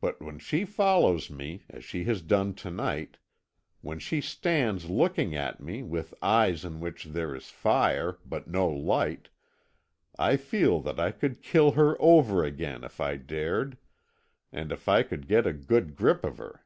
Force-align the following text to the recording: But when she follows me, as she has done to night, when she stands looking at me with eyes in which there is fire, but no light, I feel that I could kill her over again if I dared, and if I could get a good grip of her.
But 0.00 0.22
when 0.22 0.38
she 0.38 0.64
follows 0.64 1.28
me, 1.28 1.66
as 1.68 1.84
she 1.84 2.04
has 2.04 2.22
done 2.22 2.54
to 2.54 2.70
night, 2.70 3.18
when 3.82 3.98
she 3.98 4.22
stands 4.22 4.88
looking 4.88 5.34
at 5.36 5.60
me 5.60 5.82
with 5.82 6.14
eyes 6.22 6.64
in 6.64 6.80
which 6.80 7.04
there 7.04 7.34
is 7.34 7.50
fire, 7.50 8.16
but 8.24 8.48
no 8.48 8.66
light, 8.70 9.28
I 10.18 10.38
feel 10.38 10.80
that 10.80 10.98
I 10.98 11.10
could 11.12 11.42
kill 11.42 11.72
her 11.72 12.00
over 12.00 12.42
again 12.42 12.82
if 12.82 12.98
I 12.98 13.16
dared, 13.18 13.76
and 14.52 14.72
if 14.72 14.88
I 14.88 15.02
could 15.02 15.28
get 15.28 15.46
a 15.46 15.52
good 15.52 15.96
grip 15.96 16.24
of 16.24 16.38
her. 16.38 16.64